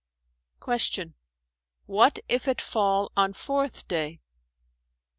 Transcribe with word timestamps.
Q 0.65 1.13
"What 1.85 2.17
if 2.27 2.47
it 2.47 2.59
fall 2.59 3.11
on 3.15 3.33
Fourth 3.33 3.87
Day?" 3.87 4.19